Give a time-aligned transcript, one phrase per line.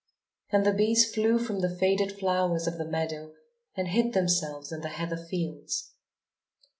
[0.49, 3.35] And the bees flew from the faded flowers of the meadow
[3.75, 5.91] and hid themselves in the heather fields.